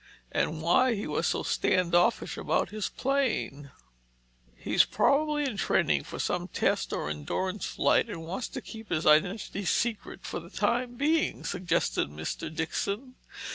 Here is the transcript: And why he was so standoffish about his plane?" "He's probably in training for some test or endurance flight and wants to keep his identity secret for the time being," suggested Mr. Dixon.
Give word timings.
And 0.31 0.63
why 0.63 0.95
he 0.95 1.05
was 1.05 1.27
so 1.27 1.43
standoffish 1.43 2.35
about 2.35 2.71
his 2.71 2.89
plane?" 2.89 3.69
"He's 4.55 4.83
probably 4.83 5.43
in 5.43 5.57
training 5.57 6.05
for 6.05 6.17
some 6.17 6.47
test 6.47 6.91
or 6.91 7.07
endurance 7.07 7.67
flight 7.67 8.09
and 8.09 8.23
wants 8.25 8.47
to 8.47 8.61
keep 8.61 8.89
his 8.89 9.05
identity 9.05 9.63
secret 9.63 10.23
for 10.23 10.39
the 10.39 10.49
time 10.49 10.95
being," 10.95 11.43
suggested 11.43 12.09
Mr. 12.09 12.51
Dixon. 12.51 13.13